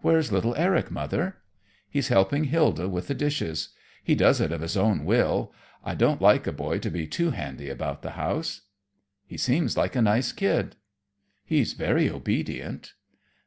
"Where's 0.00 0.32
little 0.32 0.56
Eric, 0.56 0.90
Mother?" 0.90 1.36
"He's 1.90 2.08
helping 2.08 2.44
Hilda 2.44 2.88
with 2.88 3.08
the 3.08 3.14
dishes. 3.14 3.74
He 4.02 4.14
does 4.14 4.40
it 4.40 4.50
of 4.50 4.62
his 4.62 4.74
own 4.74 5.04
will; 5.04 5.52
I 5.84 5.94
don't 5.94 6.22
like 6.22 6.46
a 6.46 6.52
boy 6.52 6.78
to 6.78 6.88
be 6.90 7.06
too 7.06 7.32
handy 7.32 7.68
about 7.68 8.00
the 8.00 8.12
house." 8.12 8.62
"He 9.26 9.36
seems 9.36 9.76
like 9.76 9.94
a 9.94 10.00
nice 10.00 10.32
kid." 10.32 10.76
"He's 11.44 11.74
very 11.74 12.08
obedient." 12.08 12.94